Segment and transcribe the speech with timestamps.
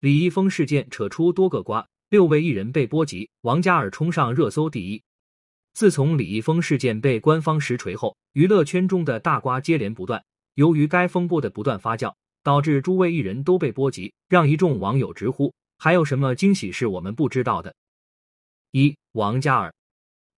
[0.00, 5.02] 李易峰事件扯出多个瓜，六位艺人被波及，王嘉尔冲上热搜第一。
[5.74, 10.24] 自从李易峰事件被官方实锤后，娱乐圈中的大瓜接连不断。
[10.54, 12.14] 由于该风波的不断发酵，
[12.44, 17.74] 导致诸位艺人都被波及，让一众网友直呼：还有什么惊喜是我们不知道的？
[18.70, 19.74] 一王嘉尔，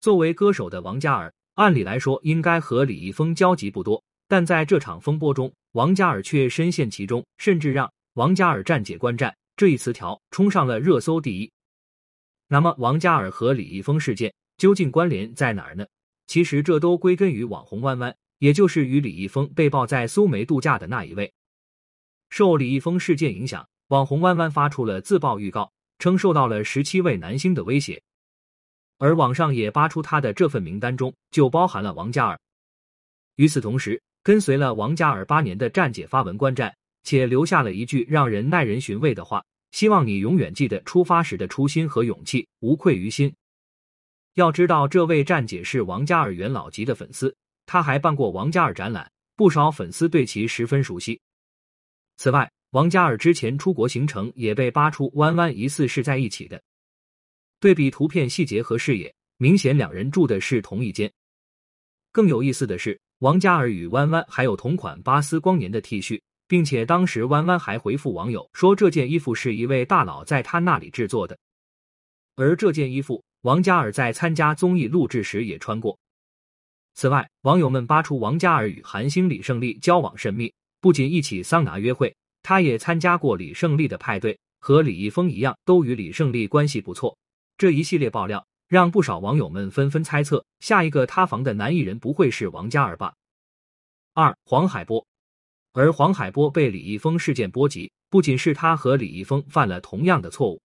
[0.00, 9.32] 作为歌手的王嘉尔，按理来说应该和李易峰交集不多，但在这场风波中，王嘉尔却深陷其中，甚至让“王嘉尔站姐观战”。
[9.56, 11.50] 这一词条冲上了热搜第一。
[12.48, 15.86] 那么，王嘉尔和李易峰事件究竟关联在哪儿呢？
[16.26, 21.32] 其实，这都归根于网红弯弯，也就是与李易峰被曝在苏梅度假的那一位。
[22.30, 28.02] 受李易峰事件影响，网红弯弯发出了自曝预告，称受到了十七位男星的威胁，
[28.98, 32.38] 而网上也扒出他的这份名单中就包含了王嘉尔。
[33.36, 36.74] 与此同时，跟随了王嘉尔八年的站姐发文观战。
[37.04, 43.32] 且留下了一句让人耐人寻味的话：“希望你永远记得出发时的初心和勇气，无愧于心。”
[44.34, 51.20] 要知道，这位站姐是王嘉尔元老级的粉丝，她还办过王嘉尔展览，不少粉丝对其十分熟悉。
[52.16, 56.60] 此外，王嘉尔之前出国行程也被扒出，弯弯疑似是在一起的。
[57.60, 61.12] 对比图片细节和视野，明显两人住的是同一间。
[62.10, 66.20] 更有意思的是，王嘉尔与弯弯还有同款巴斯光年的 T 恤。
[66.46, 71.38] 并且当时弯弯还回复网友说，这件衣服是一位大佬在他那里制作的，
[72.36, 75.98] 而这件衣服王嘉尔在参加综艺录制时也穿过。
[76.94, 87.16] 此外，网友们扒出王嘉尔与韩星李胜利交往甚密，不仅一起桑拿约会，他也参加过李胜利的派对，和李易峰一样，都与李胜利关系不错。
[87.56, 93.14] 这一系列爆料让不少网友们纷纷猜测，下一个塌房的男艺人不会是王嘉尔吧？
[94.12, 95.04] 二黄海波。
[95.74, 100.62] 而黄海波被李易峰事件波及，不仅是他和李易峰犯了同样的错误，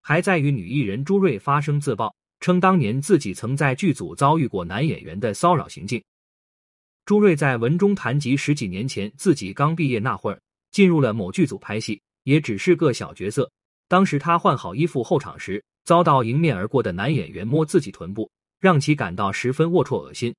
[0.00, 6.02] 还在于女艺人朱瑞发声自曝，称当年自己曾在剧组遭遇过男演员的骚扰行径。
[7.04, 10.40] 朱瑞在文中谈及十几年前自己刚毕业那会儿，
[10.70, 13.50] 进入了某剧组拍戏，也只是个小角色。
[13.86, 20.34] 当时他换好衣服候场时，遭到迎面而过的男演员摸自己臀部，让其感到十分龌龊恶心。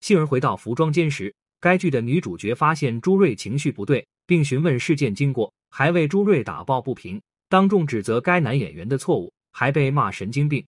[0.00, 1.34] 幸而回到服装间时。
[1.60, 10.64] 该剧的女主角发现朱瑞情绪不对，并询问事件经过，还为朱瑞打抱不平，当众指责该男演员的错误，还被骂神经病。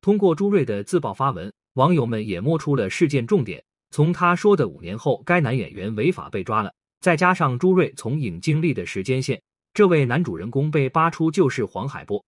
[0.00, 3.62] 通过朱瑞的自曝发文，网友们也摸出了事件重点。
[3.90, 9.42] 从他说的五年后该男演员违法被抓了，再加上朱瑞从影经历的时间线，
[9.74, 12.24] 这位男主人公被扒出就是黄海波。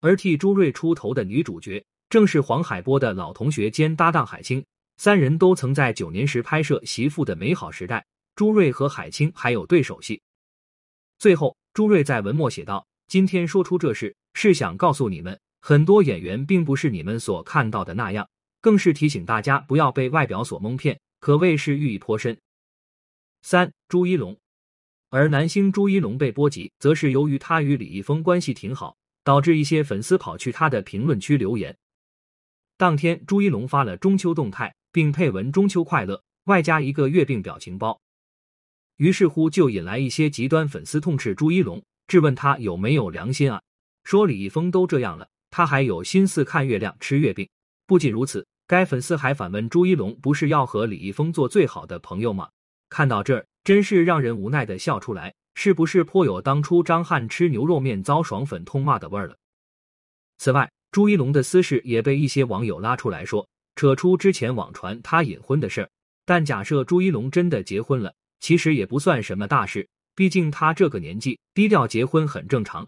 [0.00, 4.64] 而替朱瑞出头的女主角，正是黄海波的老同学兼搭档海清。
[4.96, 7.98] 三人都曾在九年时拍摄《媳妇的美好时代》，
[8.36, 10.22] 朱瑞和海清还有对手戏。
[11.18, 18.28] 最后，朱瑞在文末写道：“今天说出这事，是想告诉你们，很多演员并不是你们所看到的那样，
[18.60, 22.38] 更是提醒大家不要被外表所蒙骗，可谓是寓意颇深。”
[23.42, 24.38] 三朱一龙，
[25.10, 31.76] 而男星朱一龙被波及，则是由于他与李易峰关系挺好，导致一些粉丝跑去他的评论区留言。
[32.76, 34.74] 当天，朱一龙发了中秋动态。
[34.94, 38.00] 并配文“中秋快乐”，外加一个月饼表情包，
[38.98, 43.60] 于是乎就引来一些极端粉丝痛斥朱一龙，质问他有没有良心啊？
[44.04, 47.48] 说李易峰都这样了，他还有心思看月亮吃月饼？
[47.88, 52.48] 不仅如此，该粉丝还反问朱一龙：“不是要和李易峰做最好的朋友吗？”
[52.88, 59.36] 看到这儿，真是让人无奈的笑出来，是不是颇有当初张翰吃牛肉面遭爽粉痛骂的味儿了？
[60.38, 63.48] 此外，朱一龙的私事也被一些网友拉出来说。
[63.76, 65.90] 扯出之前网传他隐婚的事儿，
[66.24, 72.86] 但假设朱一龙真的结婚了，其实也不算什么大事，毕竟他这个年纪低调结婚很正常。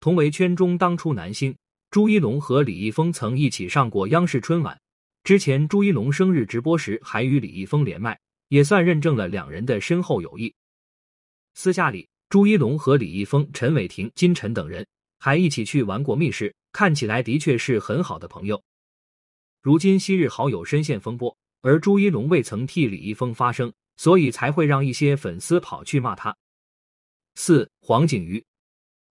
[0.00, 1.56] 同为圈中当初男星，
[1.90, 4.78] 朱一龙和李易峰曾一起上过央视春晚。
[5.24, 8.18] 之前朱一龙生日直播时还与李易峰连麦，
[8.48, 10.54] 也算认证了两人的深厚友谊。
[11.54, 14.86] 私下里，朱一龙和李易峰、陈伟霆、金晨等人
[15.18, 18.62] 还一起去玩过密室，看起来的确是很好的朋友。
[19.66, 26.36] 如今昔日好友深陷风波，而朱一龙未曾替李易峰发声，所以才会让一些粉丝跑去骂他。
[27.34, 28.44] 四黄景瑜，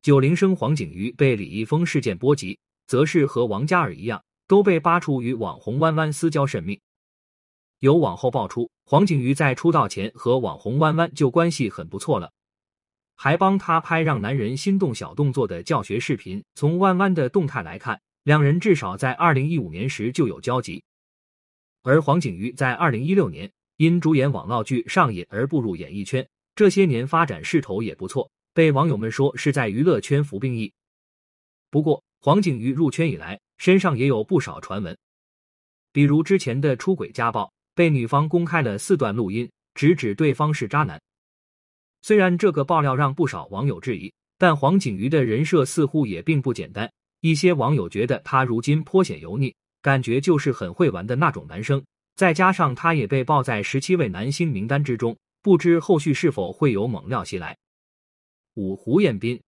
[0.02, 2.58] 九零生黄景瑜被李易峰事件波及，
[2.88, 6.80] 则是和王嘉尔一样，都被扒出与网红弯弯私交甚密。
[7.80, 12.32] 有网后爆出，黄景瑜在出道前和网红弯弯就关系很不错了，
[13.18, 16.42] 还帮他拍让男人心动小动作的教学视频。
[16.54, 18.00] 从弯弯的动态来看。
[18.26, 20.84] 两人至少在二零一五年时就有交集，
[21.84, 30.74] 而黄景瑜在二零一六年因主演网络剧《上瘾》而步入演艺圈，这些年发展势头也不错，被网友们说是在娱乐圈服兵役。
[31.70, 34.98] 不过，黄景瑜入圈以来，身上也有不少传闻，
[35.92, 41.00] 比如之前的出轨家暴，被女方公开了四段录音，直指对方是渣男。
[42.02, 46.92] 虽然这个爆料让不少网友质疑，但黄景瑜的人设似乎也并不简单。
[47.28, 49.52] 一些网友觉得他如今颇显油腻，
[49.82, 51.84] 感觉就是很会玩的那种男生。
[52.16, 57.58] 再加上他也被曝在十七位男星名单之中，不知后续是否会有猛料袭来。
[58.54, 59.42] 五胡彦斌，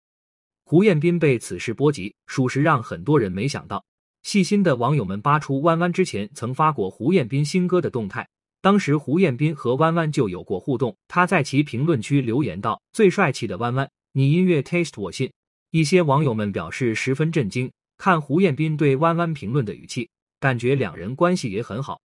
[0.66, 3.86] 胡彦斌被此事波及，属实让很多人没想到。
[4.24, 8.28] 细心的网友们扒出弯弯之前曾发过胡彦斌新歌的动态，
[8.60, 10.98] 当时胡彦斌和弯弯就有过互动。
[11.08, 15.32] 他在其评论区留言道：“最帅气的弯弯，你音乐 taste 我信。”
[15.72, 20.10] 一些网友们表示十分震惊，看胡彦斌对弯弯评论的语气，
[20.40, 22.02] 感觉两人关系也很好。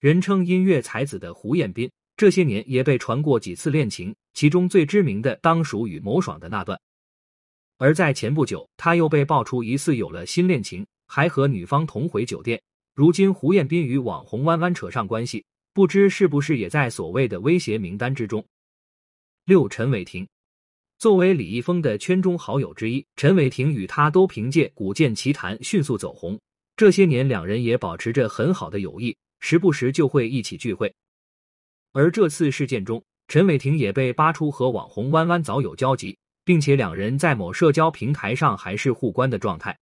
[0.00, 6.78] 人称音乐才子的胡彦斌，这些年也被传过几次恋情，其中最知名的当属与某爽的那段。
[7.78, 12.60] 而在前不久，他又被爆出疑似有了新恋情，还和女方同回酒店。
[12.94, 18.44] 如今胡彦斌与网红弯弯扯上关系，不知是不是也在所谓的威胁名单之中。
[19.44, 20.28] 六陈伟霆，
[20.98, 26.36] 作为李易峰的圈中好友之一，陈伟霆与他都凭借《古剑奇谭》迅速走红。
[26.76, 29.16] 这些年，两人也保持着很好的友谊。
[29.38, 30.92] 时不时就会一起聚会，
[31.92, 39.78] 而这次事件中，陈伟霆也被扒出和网红弯弯早有交集，并且两人在某社交平台上还是互关的状态。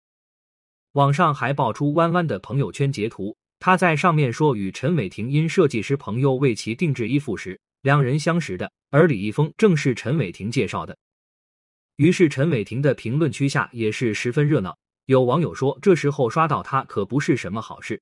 [0.91, 10.97] 网上还爆出弯弯的朋友圈截图，他在上面说与陈伟霆因设计师朋友为其定制衣服时，两人相识的，而李易峰正是陈伟霆介绍的。
[11.97, 18.01] 于是陈伟霆的评论区下也是十分热闹，有网友说这时候刷到他可不是什么好事。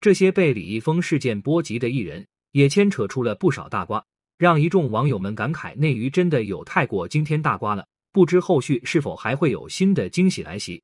[0.00, 4.02] 这些被李易峰事件波及的艺人，也牵扯出了不少大瓜，
[4.38, 7.86] 让一众网友们感慨内娱真的有太过惊天大瓜了。
[8.12, 10.82] 不知后续是否还会有新的惊喜来袭。